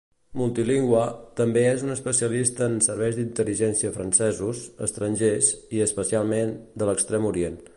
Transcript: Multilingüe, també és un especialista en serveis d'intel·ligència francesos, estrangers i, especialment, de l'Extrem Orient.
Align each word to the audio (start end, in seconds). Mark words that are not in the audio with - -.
Multilingüe, 0.39 1.01
també 1.39 1.61
és 1.71 1.83
un 1.87 1.91
especialista 1.95 2.65
en 2.69 2.79
serveis 2.87 3.19
d'intel·ligència 3.19 3.93
francesos, 3.99 4.63
estrangers 4.89 5.51
i, 5.59 5.85
especialment, 5.89 6.57
de 6.83 6.89
l'Extrem 6.91 7.29
Orient. 7.35 7.63